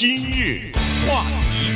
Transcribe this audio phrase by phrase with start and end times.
[0.00, 0.72] 今日
[1.06, 1.22] 话
[1.52, 1.74] 题，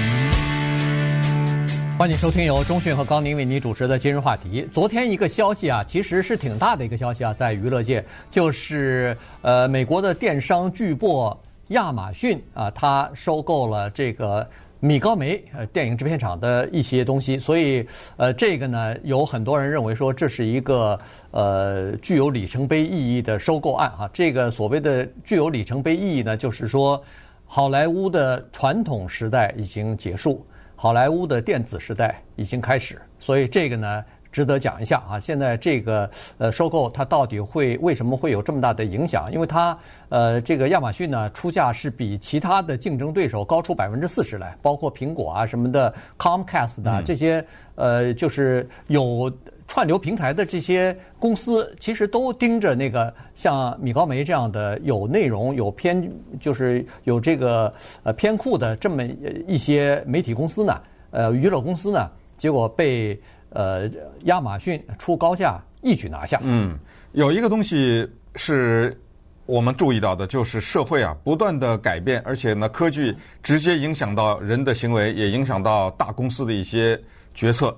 [1.99, 4.66] 欢迎收听由中讯和高宁为你主持的今日话题。
[4.72, 11.37] 昨天一个消息啊，其实是挺大的一个消息啊，在娱乐界，就是呃，美国的电商巨擘
[11.68, 14.49] 亚马逊啊，它收购了这个。
[14.81, 17.87] 米高梅呃，电影制片厂的一些东西，所以
[18.19, 20.99] 呃，这个呢，有很多人认为说这是一个
[21.31, 24.11] 呃具有里程碑意义的收购案啊。
[24.13, 27.03] 这个所谓的具有里程碑意义呢，就是说
[27.45, 30.45] 好莱坞的传统时代已经结束，
[30.77, 34.05] 好莱坞的电子时代已经开始，所以这个呢。
[34.34, 35.20] 值得讲一下啊！
[35.20, 39.30] 现在这个呃收购它到底会为什么会有这么大的影响？
[39.32, 39.78] 因为它
[40.09, 49.32] 呃这个亚马逊呢出价是比其他的竞争对手高出百分之四十来，包括苹果啊什么的，Comcast 的这些呃就是有
[49.66, 59.04] 串流平台的这些公司，其实都盯着那个像米高梅这样的有内容、有偏就是有这个呃偏酷的这么
[59.46, 63.20] 一些媒体公司呢，呃娱乐公司呢，结果被。
[63.57, 63.88] 呃，
[64.25, 66.41] 亚马逊出高价一举拿下。
[66.42, 66.77] 嗯，
[67.12, 68.05] 有一个东西
[68.35, 69.01] 是
[69.47, 77.01] 我们注意到的，就是社会啊不断的改变，而且呢，科技直接影响到人的行为，也影响到大公司的一些
[77.33, 77.73] 决策。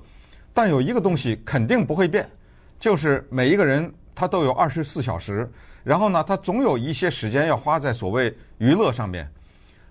[0.56, 2.26] 但有一个东西肯定不会变，
[2.80, 5.46] 就是每一个人他都有二十四小时，
[5.84, 9.30] 然后呢，他总有一些时间要花在所谓娱乐上面。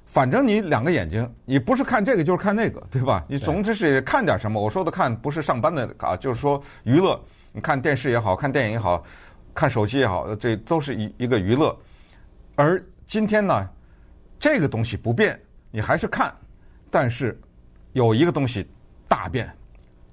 [0.07, 3.23] 反正你两个眼睛，你不是看这个就是看那个，对吧？
[3.27, 4.59] 你总之是看点什么。
[4.59, 7.23] 我说的看不是上班的啊，就是说娱乐。
[7.53, 9.03] 你看电视也好看电影也好，
[9.53, 11.77] 看手机也好，这都是一一个娱乐。
[12.55, 13.69] 而今天呢，
[14.39, 16.35] 这个东西不变，你还是看，
[16.89, 17.39] 但是
[17.94, 18.67] 有一个东西
[19.07, 19.47] 大变，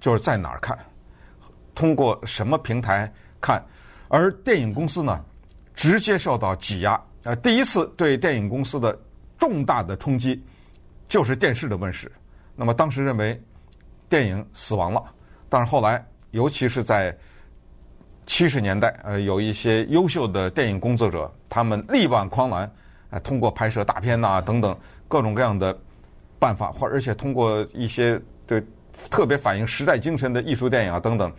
[0.02, 0.78] 就是在哪儿看，
[1.74, 3.64] 通过什么平台看。
[4.08, 5.24] 而电影公司呢，
[5.74, 7.02] 直接受到挤压。
[7.22, 8.94] 呃，第一次对电影公司的。
[9.38, 10.40] 重大的冲击
[11.08, 12.08] 就是电视的问世。
[12.54, 13.42] 那么当时认为
[14.08, 15.02] 电影死亡了，
[15.48, 17.12] 但是后来，尤其是在
[18.24, 22.72] 七十年代，呃，有一些优秀的电影工作者，他们力挽狂澜，
[23.10, 24.78] 呃，通过拍摄大片呐、等等
[25.08, 25.76] 各种各样的
[26.38, 28.64] 办法，或而且通过一些对
[29.10, 31.32] 特别反映时代精神的艺术电影啊等等，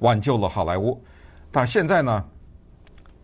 [0.00, 1.02] 挽救了好莱坞。
[1.50, 2.24] 但是现在呢，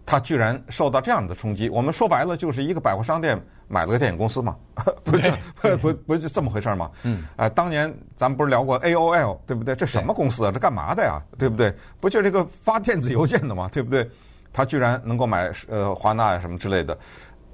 [0.04, 1.68] 他居然受到这样的冲击。
[1.68, 3.40] 我们说白了，就是一个百货商店。
[3.68, 4.54] 买了个电影公司嘛，
[5.02, 6.90] 不就 不不不就这么回事吗？
[7.04, 9.74] 嗯，啊，当年咱们不是聊过 AOL 对不对？
[9.74, 10.52] 这什么公司啊？
[10.52, 11.18] 这干嘛的呀？
[11.38, 11.74] 对不对？
[11.98, 13.70] 不就这个发电子邮件的嘛？
[13.72, 14.06] 对不对？
[14.52, 16.98] 他居然能够买呃华纳呀什么之类的，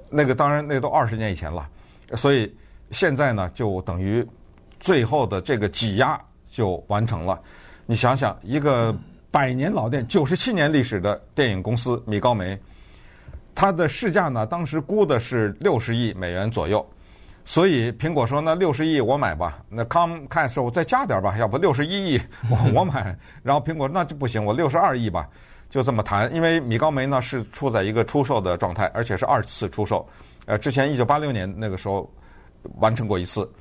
[0.09, 1.65] 那个当然那个都二十年以前了，
[2.15, 2.53] 所以
[2.91, 4.27] 现在呢就等于
[4.77, 6.19] 最后的这个挤压
[6.51, 7.39] 就完成了。
[7.85, 8.95] 你想想，一个
[9.31, 12.59] 百年老店、九十七年历史的电影公司米高梅。
[13.55, 16.87] 它的市价呢，当时估的是六十亿美元左右，
[17.43, 25.27] 所以苹果说：“那六十亿我买吧。”那 Comcast 说：“我再加点吧，要不六十一亿我 我买。”然后苹果那就不行，我六十二亿吧，
[25.69, 26.33] 就这么谈。
[26.33, 30.07] 因为米高梅呢是处在一个出售的状态，而且是二次出售。
[30.45, 32.09] 呃，之前一九八六年那个时候
[32.77, 33.51] 完成过一次，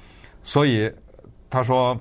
[0.44, 0.92] 所以
[1.50, 1.98] 他说。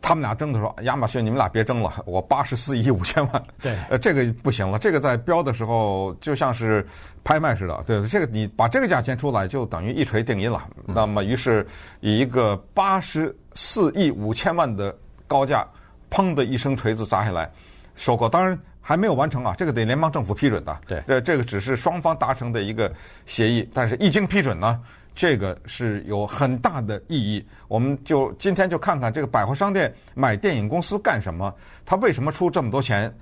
[0.00, 3.44] 他们俩争的时候，亚马逊，你们俩别争了，我八十四亿五千万。
[3.60, 6.86] 对，呃，这个不行了，这个在标的时候就像是
[7.24, 10.62] 拍卖似的，对，这个你把这个价钱出来，就等于一锤定音了。
[10.86, 11.66] 嗯、那么，于是
[12.00, 15.66] 以一个八十四亿五千万的高价，
[16.10, 17.50] 砰的一声锤子砸下来，
[17.94, 18.28] 收购。
[18.28, 20.78] 当然还没有完成啊，这个得联邦政府批准的。
[20.86, 22.90] 对，这这个只是双方达成的一个
[23.26, 24.80] 协议，但是一经批准呢。
[25.18, 31.52] 这个是有很大的意义，我们就今天就看看这个百货商店买电影公司干什么？
[31.84, 33.12] 他为什么出这么多钱？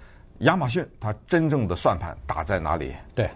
[0.40, 2.92] 亚马逊他真正的算盘打在哪里？
[3.14, 3.30] 对，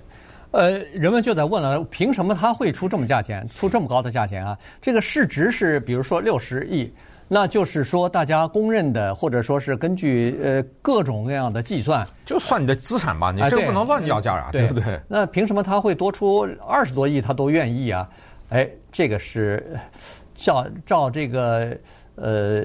[0.50, 4.54] 呃，人们就在问了，凭什么他会出这么价钱，出这么高的价钱啊？
[4.82, 6.92] 这个市值是比如说六十亿，
[7.28, 15.00] 那就是说大家公认的，或者说是根据呃各种各样的计算，就算你的资产吧，你这个不能乱要价啊，对，对不对？
[15.08, 18.06] 那凭什么他会多出二十多亿，他都愿意啊？
[18.50, 19.78] 哎，这个是
[20.34, 21.76] 照照这个
[22.16, 22.64] 呃，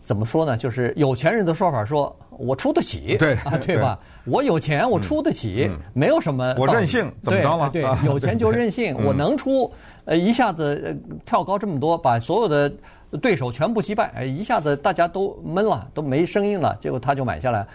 [0.00, 0.56] 怎么说呢？
[0.56, 3.98] 就是有钱人的说法说，说我出得起，对啊，对吧？
[4.24, 6.54] 对我有钱，我出得起，嗯、没有什么。
[6.56, 7.70] 我任性，怎么着了？
[7.70, 9.68] 对，有钱就任性，我能出，
[10.04, 10.96] 呃，一下子
[11.26, 12.72] 跳高这么多，把所有的
[13.20, 17.66] 对手全部击败，哎，一下子大家都闷了，都没声音了，结果他就买下来。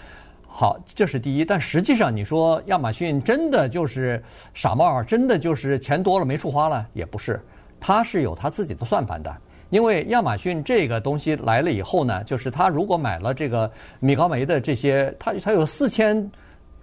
[0.48, 4.22] 好，这是第一，但实际上你说亚马逊真的就是
[4.54, 7.40] 傻帽，真的就是钱多了没处花了，也不是，
[7.80, 9.36] 他是有他自己的算盘的。
[9.70, 16.32] 因为亚马逊这个东西来了以后呢，就是他如果买了这个米高梅的这些，他他有四千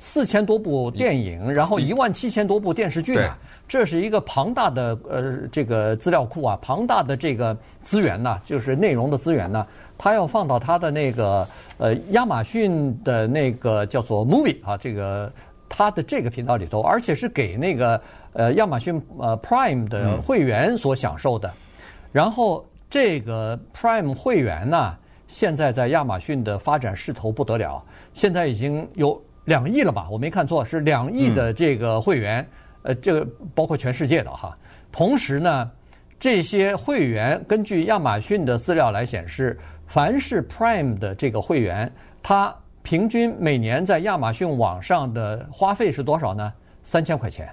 [0.04, 3.34] 四千多部电影，然后一万七千多部电视剧啊，
[3.66, 9.66] 这是一个庞大的呃这个资料库啊，庞大的这个资源呐，就是内容的资源呢，
[9.96, 11.48] 它要放到它的那个
[11.78, 15.32] 呃亚马逊的那个叫做 Movie 啊，这个
[15.70, 17.98] 它的这个频道里头，而且是给那个
[18.34, 21.50] 呃亚马逊呃 Prime 的会员所享受的，
[22.12, 24.94] 然后这个 Prime 会员呢，
[25.28, 29.18] 现在在亚马逊的发展势头不得了，现在已经有。
[29.44, 30.08] 两亿了吧？
[30.10, 32.48] 我没看错，是两亿的这个会员，嗯、
[32.84, 34.56] 呃，这个包括全世界的哈。
[34.90, 35.70] 同时呢，
[36.18, 41.92] 这些会员根据亚马逊的资料来显示，凡是 Prime 的这个会员，
[42.22, 46.52] 他平均每年在亚马逊网上的花费是多少呢？
[46.82, 47.48] 三千块钱。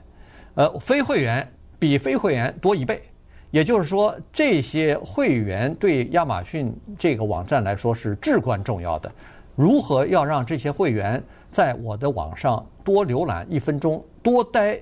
[0.55, 1.49] 呃，非会员
[1.79, 3.01] 比非会员多一倍。
[3.49, 9.11] 也就是说，这些会员对亚马逊这个网站来说是至关重要的。
[9.55, 11.21] 如何要让这些会员
[11.51, 14.79] 在我的网上多浏览一分钟，多待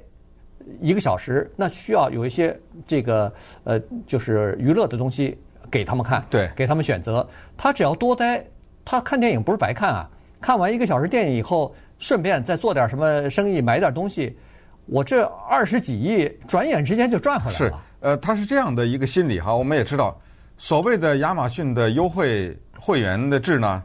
[0.79, 1.51] 一个小时？
[1.55, 3.33] 那需要有一些这个
[3.63, 5.35] 呃，就是娱乐的东西
[5.71, 7.27] 给他们看，对，给他们选择。
[7.57, 8.45] 他只要多待，
[8.85, 10.09] 他看电影不是白看啊！
[10.39, 14.37] 看完一个小时电影以后，顺便再做点什么生意，买点东西，
[14.85, 17.57] 我这二十几亿转眼之间就赚回来了。
[17.57, 19.55] 是，呃，他是这样的一个心理哈。
[19.55, 20.15] 我们也知道，
[20.55, 23.83] 所谓的亚马逊的优惠会员的制呢。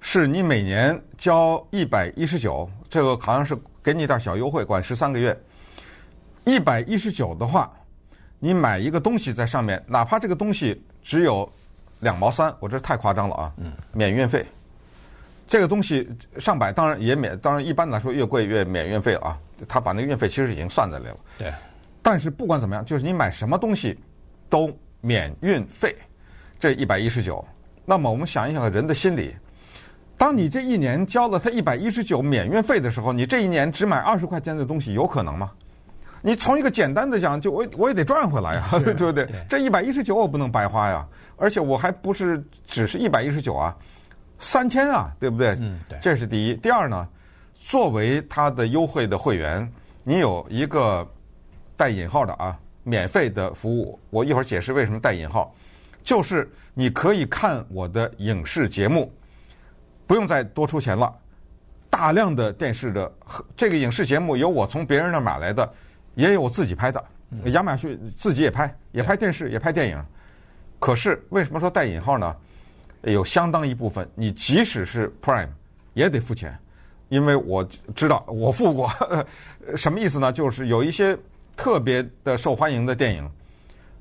[0.00, 5.36] 是你每年交一百一十九，这个好像是给你点小优惠，管十三个月。
[6.44, 7.70] 一百一十九的话，
[8.38, 11.50] 你买一个东西在上面，哪怕这个东西只有
[12.00, 13.52] 两毛三，我这太夸张了啊！
[13.92, 14.46] 免运费。
[15.46, 16.08] 这个东西
[16.38, 19.38] 上百，当然也免，当然一般来说越贵越免运费啊。
[19.66, 21.16] 他把那个运费其实已经算在里了。
[21.38, 21.52] 对。
[22.00, 23.98] 但是不管怎么样，就是你买什么东西
[24.48, 25.94] 都免运费，
[26.58, 27.44] 这一百一十九。
[27.84, 29.34] 那么我们想一想人的心理。
[30.18, 35.50] 当你这一年交了他一百一十九免运费的时候，你这一年只买二十块钱的东西，有可能吗？
[36.20, 39.28] 你从一个简单的讲，就我我也得赚回来呀， 对不对？
[39.48, 41.06] 这一百一十九我不能白花呀，
[41.36, 43.74] 而且我还不是只是一百一十九啊，
[44.40, 45.50] 三千啊，对不对？
[45.60, 45.96] 嗯，对。
[46.02, 46.54] 这是第一。
[46.56, 47.08] 第二呢，
[47.60, 49.72] 作为他的优惠的会员，
[50.02, 51.08] 你有一个
[51.76, 55.54] 带引号的啊免费的服务，我一会儿解释为什么带引号，
[56.02, 59.12] 就是你可以看我的影视节目。
[60.08, 61.14] 不用再多出钱了，
[61.90, 63.12] 大量的电视的
[63.54, 65.70] 这个影视节目有我从别人那买来的，
[66.14, 67.04] 也有我自己拍的。
[67.52, 70.02] 亚马逊自己也拍，也拍电视，也拍电影。
[70.78, 72.34] 可是为什么说带引号呢？
[73.02, 75.50] 有相当一部分，你即使是 Prime
[75.92, 76.58] 也得付钱，
[77.10, 77.62] 因为我
[77.94, 78.90] 知道我付过。
[79.76, 80.32] 什么意思呢？
[80.32, 81.16] 就是有一些
[81.54, 83.30] 特别的受欢迎的电影，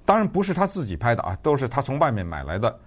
[0.06, 2.80] 当然不是他自己拍的啊，都是他从外面买来的。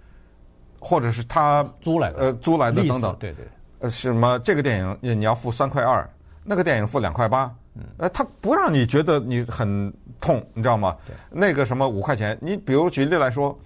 [0.81, 3.45] 或者是他租来的，呃，租来的等等，对对，
[3.81, 6.09] 呃，什么这个电影你要付三块二，
[6.43, 7.55] 那个电影付两块八，
[7.99, 10.97] 呃，他不让你觉得你很痛，你知道吗？
[11.31, 13.57] 那个什么五块钱，你比如举例来说，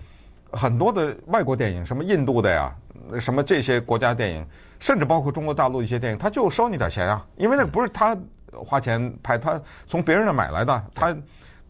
[0.51, 2.75] 很多的外国电影，什么印度的呀，
[3.21, 4.45] 什么这些国家电影，
[4.81, 8.17] 甚至包括中国大陆一些电影，他就收你点钱啊，因为那个不是他
[8.51, 11.17] 花钱拍，他从别人那买来的，他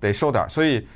[0.01, 0.87] 得收点，所以。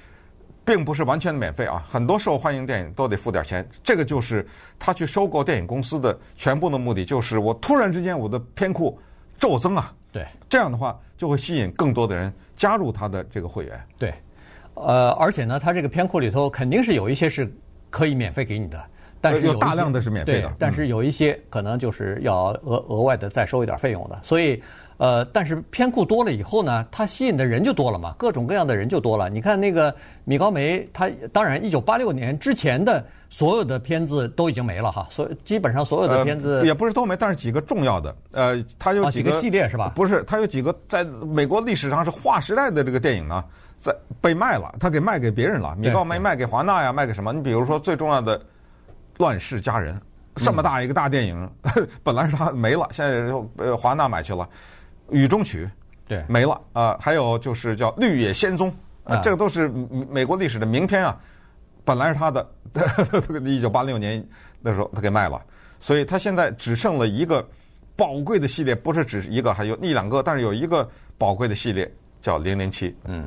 [0.68, 3.66] 并不是完全免费啊，很多受欢迎电影都得付点钱。
[3.82, 4.46] 这个就是
[4.78, 8.98] 他去收购电影公司的全部的目的，就是我突然之间我的片库
[9.38, 9.90] 骤增啊。
[10.12, 13.80] 对，这样的话就会吸引更多的人加入他的这个会员。
[13.98, 14.12] 对，
[14.74, 17.50] 呃，而且呢，他这个片库里头肯定是有一些是
[17.88, 18.78] 可以免费给你的，
[19.22, 24.62] 但是有，有大量的是免费的，但是有一些可能就是要额额外的再收一点费用的，所以。
[24.98, 29.30] 呃，但是片库多了以后呢，它吸引的人就多了嘛，各种各样的人就多了。
[29.30, 39.92] 你看那个米高梅，他当然一九八六年之前的所有的片子都已经没了哈，所以基本上所有的片子、呃、也不是都没，但是几个重要的，呃，它有几个，系列是吧？
[39.94, 43.44] 不是，它有几个在美国历史上是划时代的这个电影呢，
[43.78, 45.76] 在被卖了，他给卖给别人了。
[45.76, 47.32] 米高梅卖给华纳呀，卖给什么？
[47.32, 48.36] 你比如说最重要的
[49.18, 49.94] 《乱世佳人》，
[50.44, 54.48] 这么大一个大电影，嗯、 本来是他没了，现在又呃华纳买去了。
[55.10, 55.68] 雨中曲，
[56.06, 56.98] 对，没了啊、呃！
[56.98, 58.70] 还有就是叫《绿野仙踪》
[59.04, 59.68] 呃，这个都是
[60.10, 61.18] 美国历史的名篇啊。
[61.84, 62.46] 本来是他的，
[63.44, 64.22] 一九八六年
[64.60, 65.40] 那时候他给卖了，
[65.80, 67.42] 所以他现在只剩了一个
[67.96, 70.86] 宝贵的系列，不是只是一个，还有一两个，但是有一个
[71.16, 72.90] 宝贵的系列叫《零零七》。
[73.06, 73.26] 嗯，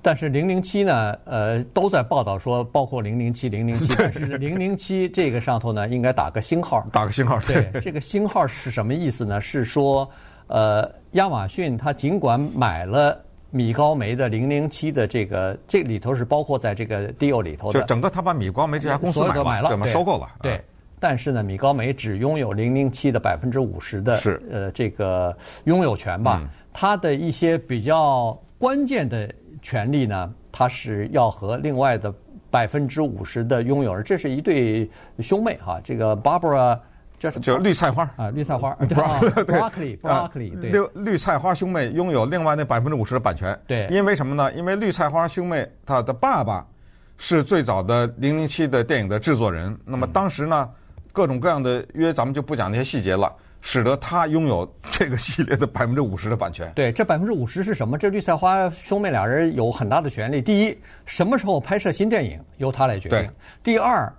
[0.00, 7.38] 但是《零零七》呢，呃，都在报道说，包括《零零七》、《零零七》，但是《零零七》这个上头呢，应该打个星号，打个星号。
[7.40, 9.38] 对，这个星号是什么意思呢？
[9.38, 10.10] 是说。
[10.46, 13.18] 呃，亚马逊它尽管买了
[13.50, 20.28] 米高梅的零零七的这个，这里头是包括在这个 deal 里头的，就整个他把米高梅这家公司买了，买了，怎么收购了？
[20.42, 20.60] 对，
[20.98, 26.40] 但是呢，米高梅只拥有零零七的百分之五十的是呃这个拥有权吧。
[26.42, 29.32] 嗯它的一些比较关键的
[29.62, 32.12] 权利呢，它是要和另外的
[32.50, 35.80] 百分之五十的拥有人，这是一对兄妹哈。
[35.84, 36.76] 这个 Barbara
[37.24, 37.42] 叫什么？
[37.42, 40.70] 就绿菜花啊，绿菜花， 对吧？Broccoli，Broccoli，对。
[40.70, 43.58] 绿绿菜花兄妹拥有另外那百分之五十的版权。
[43.66, 44.52] 对，因为什么呢？
[44.52, 46.66] 因为绿菜花兄妹他的爸爸
[47.16, 49.76] 是最早的零零七的电影的制作人。
[49.84, 50.68] 那么当时呢，
[51.12, 53.32] 各种各样的约，咱们就不讲那些细节了。
[53.66, 56.70] 使得他拥有这个系列的百分之五十的版权。
[56.74, 57.96] 对，这百分之五十是什么？
[57.96, 60.42] 这绿菜花兄妹俩人有很大的权利。
[60.42, 63.18] 第一，什么时候拍摄新电影由他来决定。
[63.20, 63.30] 对。
[63.62, 64.12] 第二，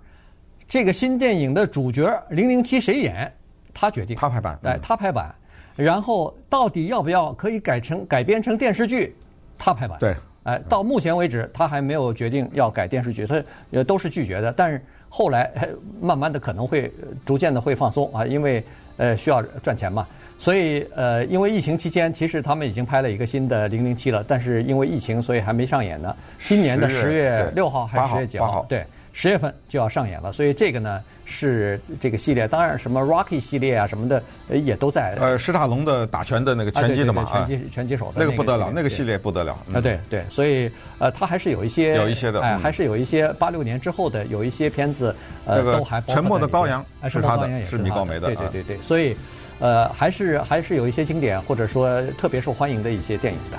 [0.68, 3.32] 这个新电影的主角零零七谁演，
[3.72, 4.16] 他决定。
[4.16, 4.58] 他拍板。
[4.64, 5.34] 哎，他拍板。
[5.74, 9.14] 然后到底要不要可以改成改编成电视剧，
[9.58, 9.98] 他拍板。
[9.98, 10.14] 对。
[10.44, 14.52] 哎，到目前为止他还没有决定要改电视剧，他也都是拒绝的。
[14.52, 15.52] 但是后来
[16.00, 16.92] 慢慢的可能会
[17.24, 18.62] 逐渐的会放松啊，因为。
[18.98, 20.06] 呃，需要赚钱嘛，
[20.38, 26.16] 所以呃，因为疫情期间，其实他们已经拍了一个新的《零零七》了，但是因为疫情，所以还没上演呢。
[26.38, 28.64] 今年的十月六号还是十月几号？
[28.66, 28.86] 对，
[29.18, 30.30] 十月份就要上演了。
[30.30, 35.16] 所以这个呢是这个系列，当然什么 Rocky 系列啊什么的也都在。
[35.18, 39.80] 呃，史塔龙的打拳的那个拳击的嘛，拳击拳击手的那个不得了，那个系列不得了啊！
[39.80, 49.16] 对对，所以呃，他还是有一些有一些的，哎，还是有一些八六年之后的有一些片子，呃，都还沉默的羔羊是他的，是米高梅的，对对对对，所以
[49.60, 53.56] 呃，还是还是有一些经典或者说特别受欢迎的一些电影的。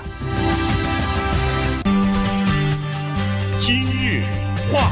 [3.58, 4.22] 今日
[4.72, 4.88] 话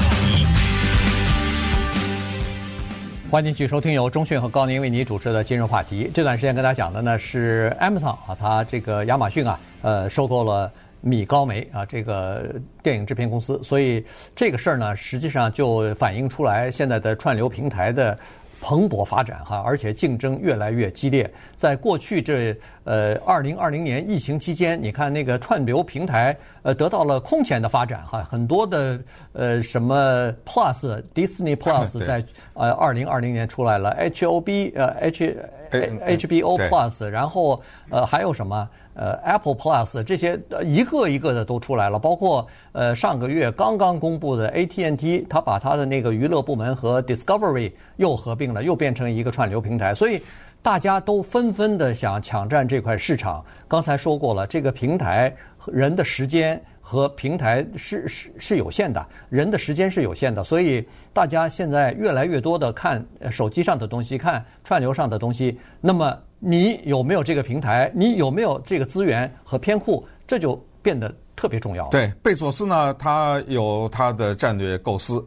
[3.29, 6.09] 欢迎继续收听由中讯和高宁为你主持的今日话题。
[6.15, 12.55] 这段时间跟大家讲的呢是 Amazon 啊，它这个亚马逊啊，呃，收购了米高梅啊这个
[12.85, 14.03] 电影制片公司，所以
[14.37, 18.17] 这个事儿呢，实际上就反映出来现在的串流平台的
[18.61, 21.31] 蓬勃发展哈，而且竞争越来越激烈。
[21.57, 28.99] 在过去这呃二零二零年疫情期间，你看那个串流平台呃得到了空前的发展哈，很多的
[29.33, 35.37] 呃什么 Plus Disney Plus 在呃二零二零年出来了，HOB 呃 H
[35.83, 50.23] HBO Plus，然后呃还有什么呃 Apple Plus 这些一个一个的都出来了，包括呃上个月刚刚公布的 AT&T，它把它的那个娱乐部门和 Discovery 又合并了，又变成一个串流平台，所以。
[50.63, 53.45] 大家都纷纷的想抢占这块市场。
[53.69, 55.33] 刚才说过了，这个平台
[55.73, 65.59] 人的时间和平台是是是有限的，人的时间是有限的，所以大家现在越来越多的看手机上的东西，看串流上的东西。
[65.81, 67.91] 那么你有没有这个平台？
[67.95, 70.07] 你有没有这个资源和偏库？
[70.27, 71.89] 这就变得特别重要。
[71.89, 75.25] 对，贝佐斯呢，他有他的战略构思。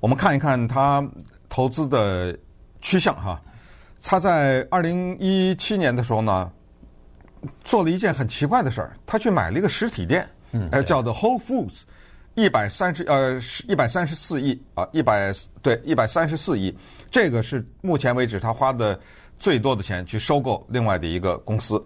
[0.00, 1.06] 我们看一看他
[1.48, 2.36] 投资的
[2.80, 3.40] 趋向哈。
[4.02, 6.50] 他在二零一七年的时候呢，
[7.64, 10.28] 做了一件很奇怪的事儿，他去买了一个实体店，
[10.70, 11.82] 呃，叫做 Whole Foods，
[12.34, 16.76] 一百三十呃一百三十四亿啊，一百对一百三十四亿，
[17.10, 18.98] 这个是目前为止他花的
[19.38, 21.82] 最多的钱去收购另外的一个公司。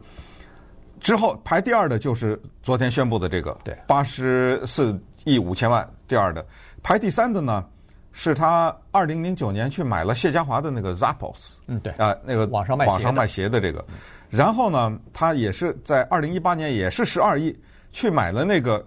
[1.01, 6.45] 之后排第二的就是昨天宣布的这个，对，八十四亿五千万，第二的。
[6.83, 7.65] 排第三的呢。
[8.13, 11.93] 是他二零零九年去买了谢家华的那个 Zappos，嗯对。
[11.93, 13.85] 啊那个网上卖网上卖鞋的这个，
[14.31, 17.59] 然后呢，他也是在二零一八年也是十二亿
[17.91, 18.83] 去买了那个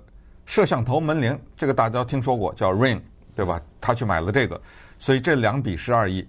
[0.46, 3.02] 摄像头门铃，这个大家都听说过叫 Ring
[3.36, 3.62] 对吧？
[3.82, 4.60] 他去买了这个，
[5.00, 6.28] 所以这两笔十二亿，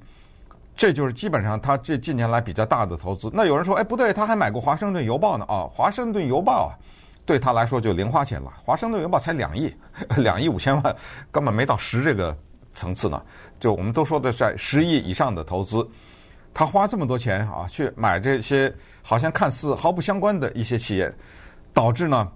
[0.76, 3.30] 这就是基本上他这近年来比较大的投资。
[3.32, 6.74] 那有人说，哎不对，他还买过华盛顿邮报呢啊，华盛顿邮报啊，
[7.24, 9.72] 对他来说就零花钱了，华盛顿邮报才两亿，
[10.18, 10.96] 两亿五千万，
[11.30, 12.36] 根本没到十这个。
[12.76, 13.22] 层次呢，
[13.60, 15.88] 就我们都说的在十亿以上的投资，
[16.54, 21.12] 他花这么多钱啊，去买这些好像看似毫不相关的一些企业，
[21.72, 22.30] 导致呢，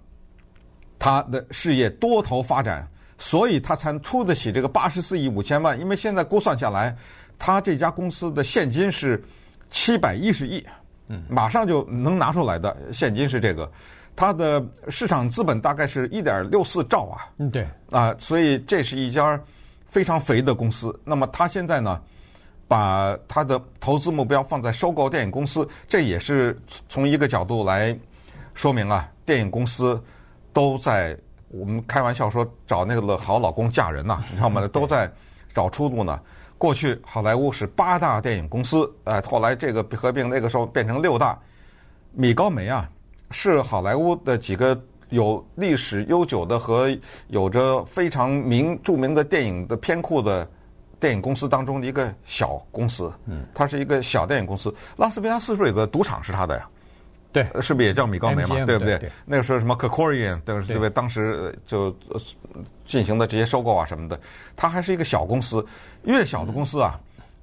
[0.99, 5.79] 他的事业多头发展，所以他才出得起这个八十四亿五千万。
[5.81, 6.95] 因为现在估算下来，
[7.39, 9.23] 他这家公司的现金是
[9.71, 10.67] 七百一十亿，
[11.07, 13.71] 嗯，马上就能拿出来的现金是这个，
[14.17, 19.41] 他的市场资本大概是一点六四兆啊，嗯，对，啊，所以这是一家。
[19.91, 21.99] 非常肥的公司，那么他现在呢，
[22.69, 26.57] 把他的投资目标放在收购电影公司，这也是
[26.89, 27.99] 从一个角度来
[28.55, 30.01] 说明啊，电影公司
[30.53, 34.69] 都在我们开玩笑说找那个好老公嫁人呐、啊， 你知道吗？
[34.69, 35.11] 都在
[35.53, 36.21] 找出路呢。
[36.59, 41.39] 过去好莱坞是八大电影公司，呃，后来这个合并，那个时候变成六大。
[42.13, 42.89] 米高梅啊，
[43.31, 44.81] 是好莱坞的几个。
[45.11, 46.95] 有历史悠久的和
[47.29, 50.47] 有着非常名著名的电影的片库的
[51.00, 54.75] 电影公司当中的一个小公司，嗯，它是一个小电影公司。
[54.97, 56.69] 拉斯维加斯是不是有个赌场是他的呀？
[57.31, 59.12] 对，是不是也叫米高梅嘛？MGM, 对不对？
[59.26, 60.90] 那个时候什么 Kerkorian，对不对？
[60.90, 61.95] 当时就
[62.87, 64.19] 进行的这些收购啊什么的，
[64.57, 65.64] 它还是一个小公司。
[66.05, 66.99] 越小的公司啊，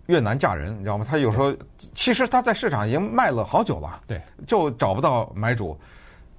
[0.08, 1.06] 越难嫁人，你知道吗？
[1.08, 1.56] 它有时候
[1.94, 5.80] 其实它在市场已经卖了好久了，对，就找不到买主。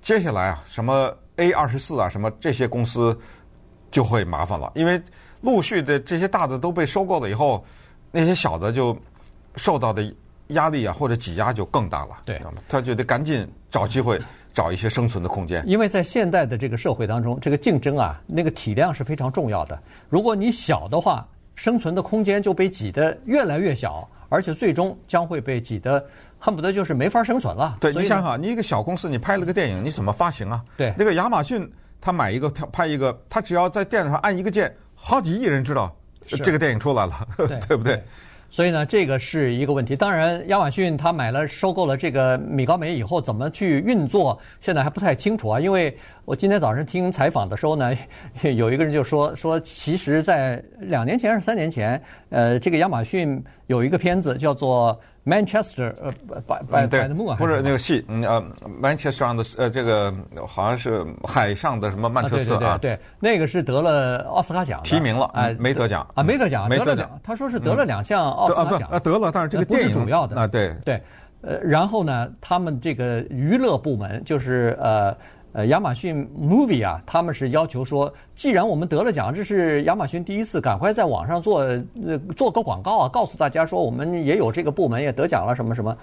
[0.02, 3.16] 接下来啊，什么 A 二十四啊，什么这些公司
[3.92, 5.00] 就会麻烦了，因为
[5.47, 7.65] 陆续的这些大的都被收购了以后，
[8.11, 8.95] 那些小的就
[9.55, 10.12] 受到的
[10.49, 14.21] 压力啊或者挤压就更大了，对，他就得赶紧找机会，
[14.53, 15.62] 找一些生存的空间。
[15.65, 19.81] 因为在现代的这个社会当中，这个竞争啊，那个体量是非常重要的。
[20.09, 21.25] 如果你小的话，
[21.55, 26.05] 生存的空间就被挤得越来越小，而且最终将会被挤得
[26.38, 27.79] 恨不得就是没法生存了。
[27.81, 30.62] 对，你想想，你一个小公司，你拍了个电影，你怎么发行啊？
[30.76, 35.95] 对，那个亚马逊他买一个，他拍一个，他只要在电脑上按一个键，好几亿人知道
[36.26, 37.95] 这个电影出来了，对， 对不对？
[37.95, 38.03] 对
[38.49, 39.95] 所以呢，这个是一个问题。
[39.95, 45.61] 当然，亚马逊他买了、收购了这个米高梅以后，怎么去运作，现在还不太清楚啊。
[45.61, 47.95] 因为我今天早上听采访的时候呢，
[48.43, 54.99] 有一个人就说 说，其实，在两年前还是三年前，呃，这个亚马逊有一个片子叫做。
[55.26, 56.12] Manchester 呃
[56.47, 58.40] by the moon 不是那个戏，嗯呃
[58.80, 60.14] ，Manchester 上的呃这个
[60.47, 71.02] 好像是海上的什么曼彻斯特啊，对，那个是得了奥斯卡奖，提名了，哎，没得奖啊，没得奖，没得奖，他说是得了两项奥斯卡奖，啊得了，但是这个电影主要的啊，对对，
[71.40, 75.16] 呃，然后呢，他们这个娱乐部门就是呃。
[75.56, 85.96] 呃，亚马逊 Movie 啊，他们是要求说，既然我们得了奖，这是亚马逊第一次，赶快在网上做呃做个广告啊，告诉大家说我们也有这个部门也得奖了什么什么。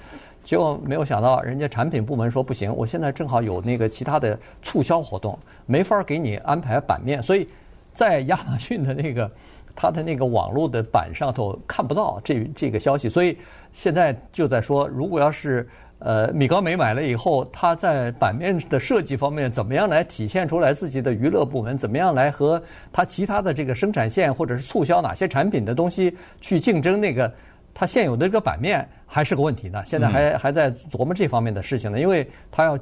[0.43, 7.47] 结果没有想到，人家产品部门说不行，我现在正好有那个其他的促销活动，没法给你安排版面，所以
[7.93, 9.29] 在亚马逊的那个
[9.75, 13.37] 他的那个网络的版上头看不到这这个消息，所以
[13.71, 15.69] 现在就在说，如果要是。
[16.03, 21.77] 呃，米高梅买了以后，它在版面的设计方面怎么样来体现出来自己的娱乐部门？
[21.77, 26.99] 怎么样来和它其他的这个生产线或者是促销哪些产品的东西去竞争？
[26.99, 27.33] 那个
[27.73, 29.81] 它现有的这个版面还是个问题呢。
[29.85, 32.77] 现在还还在琢磨这方面的事情呢，因为它要。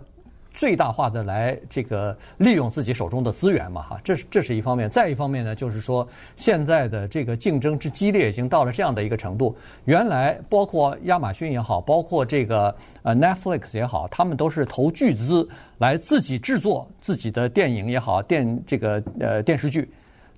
[0.54, 4.90] 最大化的来这个利用自己手中的资源嘛，哈，这是这是一方面。
[4.90, 9.56] 再一方面呢，就是说现在的这个竞争之激烈已经到了这样的一个程度。
[9.86, 19.90] 原来包括亚马逊也好，包括这个呃 Netflix 也好，他们都是投巨资来自己制作自己的电影也好，电这个呃电视剧。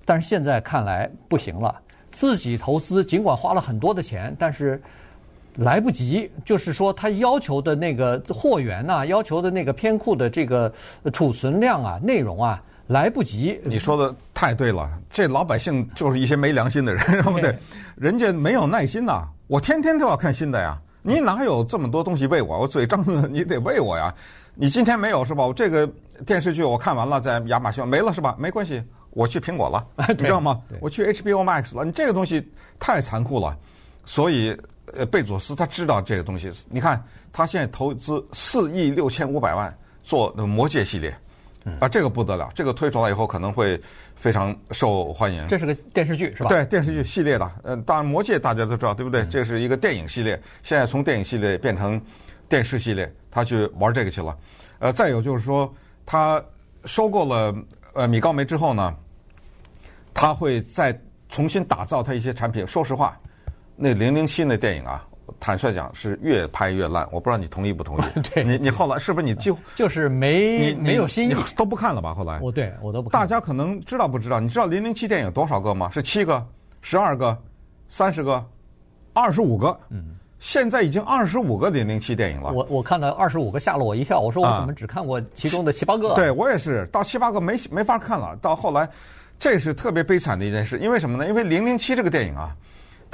[0.04, 1.74] 但是现在看来不行了，
[2.12, 4.80] 自己投资尽管花了很多的钱，但是。
[5.56, 10.72] 来不及，就是说他要求的那个货源呐，要求的那个片库的这个
[11.12, 13.60] 储存量啊，内容啊，来不及。
[13.62, 17.56] 你说的太对了，这老百姓就是一些没良心的人，对 不对？
[17.96, 20.76] 人家没有耐心呐，我天天都要看新的呀。
[21.02, 22.60] 你哪有这么多东西喂我？
[22.60, 24.12] 我嘴张着，你得喂我呀。
[24.54, 25.46] 你今天没有是吧？
[25.46, 25.88] 我这个
[26.26, 28.34] 电视剧我看完了，在亚马逊没了是吧？
[28.38, 30.60] 没关系，我去苹果了，你知道吗？
[30.80, 31.84] 我去 HBO Max 了。
[31.84, 32.48] 你这个东西
[32.80, 33.56] 太残酷了，
[34.04, 34.56] 所以。
[34.92, 36.52] 呃，贝佐斯他知道这个东西。
[36.68, 41.16] 你看，他现在投资四亿六千五百万做那《魔戒》系列，
[41.80, 43.80] 啊，这个不得了，这个推出来以后可能会
[44.14, 45.48] 非常受欢迎。
[45.48, 46.50] 这是个电视剧是吧？
[46.50, 47.52] 对，电视剧系列的。
[47.62, 49.24] 呃，当然《魔戒》大家都知道，对不对？
[49.26, 52.00] 这是一个电影系列，现在从电影系列变成
[52.48, 54.36] 电视系列，他去玩这个去了。
[54.80, 55.72] 呃，再有就是说，
[56.04, 56.44] 他
[56.84, 57.54] 收购了
[57.94, 58.94] 呃米高梅之后呢，
[60.12, 60.96] 他会再
[61.30, 62.66] 重新打造他一些产品。
[62.66, 63.18] 说实话。
[63.76, 65.04] 那零零七那电影啊，
[65.40, 67.06] 坦率讲是越拍越烂。
[67.10, 68.02] 我不知道你同意不同意？
[68.32, 72.14] 对，你你后来是不是你就 就是没你没有新意都不看了吧？
[72.14, 73.20] 后来我对我都不看。
[73.20, 74.38] 大家可能知道不知道？
[74.38, 75.90] 你知道零零七电影多少个吗？
[75.92, 76.44] 是七个、
[76.82, 77.36] 十二个、
[77.88, 78.44] 三十个、
[79.12, 79.76] 二十五个。
[79.90, 82.52] 嗯，现在已经二十五个零零七电影了。
[82.52, 86.10] 我我看到二十五个吓了我一跳，我说我怎么只看过其中的七八个？
[86.10, 86.14] 啊？
[86.14, 88.36] 对我也是，到七八个没没法看了。
[88.40, 88.88] 到后来，
[89.38, 91.26] 这是特别悲惨的一件事，因为什么呢？
[91.26, 92.54] 因为零零七这个电影啊。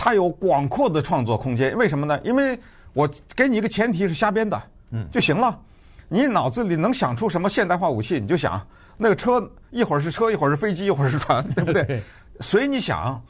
[0.03, 2.19] 它有广阔的创作空间，为什么呢？
[2.25, 2.59] 因为
[2.95, 5.61] 我给你一个前提是瞎编的，嗯，就行了。
[6.09, 12.03] 你脑子里能想出什么现代化武器，你就想那个车，一会儿是车，一会儿是飞机，一会儿是船， 对不对？
[12.41, 13.23] 所以你想，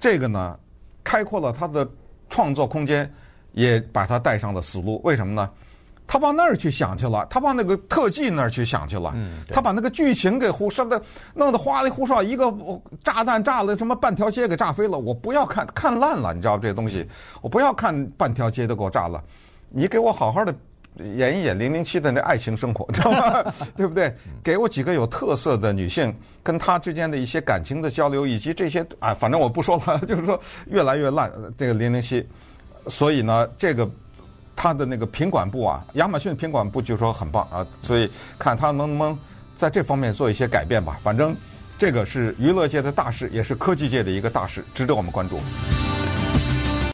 [0.00, 0.58] 这个呢，
[1.04, 1.86] 开阔了它的
[2.30, 3.12] 创作空间，
[3.52, 5.02] 也把它带上了死路。
[5.04, 5.50] 为什么呢？
[6.06, 11.00] 他往那儿去想去了，他往那个特技那儿去想去了，嗯、他把那个剧情给胡说的，
[11.34, 12.52] 弄得花里胡哨，一个
[13.02, 17.08] 炸弹炸了，什么半条街给炸飞了，我不要看看烂了，你知道这东西，
[17.40, 19.22] 我不要看半条街都给我炸了，
[19.70, 20.54] 你给我好好的
[21.16, 23.52] 演一演零零七的那爱情生活，知道吗？
[23.74, 24.14] 对不对？
[24.44, 31.32] 给我几个有特色的女性，跟她之间的一些感情的交流，以及这些啊，反正我不说了，就是说越来越烂。
[31.58, 32.24] 这个零零七，
[32.88, 33.90] 所以呢，这个
[34.56, 39.18] 他的那个品管部啊，亚马逊品管部就说很棒啊，所以看他能不能
[39.56, 40.98] 在这方面做一些改变吧。
[41.02, 41.36] 反正
[41.78, 45.40] 这个是娱乐界的大事，也是科技界的一个大事，值得我们关注。